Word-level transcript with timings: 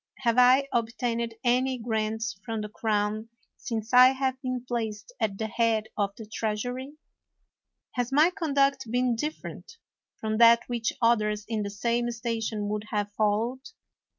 Have 0.21 0.39
I 0.39 0.67
obtained 0.73 1.35
any 1.43 1.77
grants 1.77 2.33
from 2.43 2.61
the 2.61 2.69
crown 2.69 3.29
since 3.57 3.93
I 3.93 4.13
have 4.13 4.41
been 4.41 4.65
placed 4.67 5.13
at 5.19 5.37
the 5.37 5.45
head 5.45 5.89
of 5.95 6.09
the 6.17 6.25
treasury? 6.25 6.93
Has 7.91 8.11
my 8.11 8.31
conduct 8.31 8.89
been 8.89 9.15
different 9.15 9.77
from 10.19 10.39
that 10.39 10.61
which 10.65 10.91
others 11.03 11.45
in 11.47 11.61
the 11.61 11.69
same 11.69 12.09
station 12.09 12.67
would 12.69 12.85
have 12.89 13.11
followed? 13.13 13.61